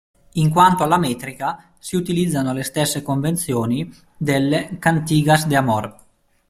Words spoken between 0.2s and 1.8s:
In quanto alla metrica,